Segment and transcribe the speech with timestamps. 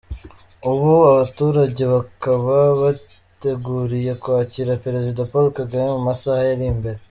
[0.69, 6.99] Ubu abaturage bakaba biteguriye kwakira Perezida Paul Kagame mu masaha ari imbere.